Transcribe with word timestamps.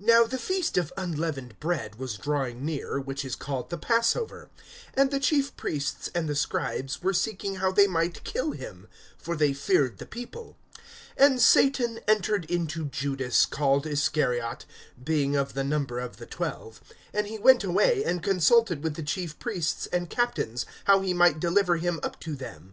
NOW 0.00 0.24
the 0.24 0.38
feast 0.38 0.78
of 0.78 0.94
unleavened 0.96 1.60
bread 1.60 1.96
was 1.96 2.16
drawing 2.16 2.64
near, 2.64 2.98
which 2.98 3.22
is 3.22 3.36
called 3.36 3.68
the 3.68 3.76
Passover; 3.76 4.48
(2)and 4.96 5.10
the 5.10 5.20
chief 5.20 5.54
priests 5.58 6.10
and 6.14 6.26
the 6.26 6.34
scribes 6.34 7.02
were 7.02 7.12
seeking 7.12 7.56
how 7.56 7.70
they 7.70 7.86
might 7.86 8.24
kill 8.24 8.52
him; 8.52 8.88
for 9.18 9.36
they 9.36 9.52
feared 9.52 9.98
the 9.98 10.06
people. 10.06 10.56
(3)And 11.18 11.38
Satan 11.38 12.00
entered 12.08 12.46
into 12.46 12.86
Judas 12.86 13.44
called 13.44 13.86
Iscariot, 13.86 14.64
being 15.04 15.36
of 15.36 15.52
the 15.52 15.64
number 15.64 15.98
of 16.00 16.16
the 16.16 16.24
twelve. 16.24 16.80
(4)And 17.12 17.26
he 17.26 17.38
went 17.38 17.62
away, 17.62 18.02
and 18.06 18.22
consulted 18.22 18.82
with 18.82 18.94
the 18.94 19.02
chief 19.02 19.38
priests 19.38 19.84
and 19.88 20.08
captains, 20.08 20.64
how 20.86 21.00
he 21.02 21.12
might 21.12 21.40
deliver 21.40 21.76
him 21.76 22.00
up 22.02 22.18
to 22.20 22.34
them. 22.34 22.72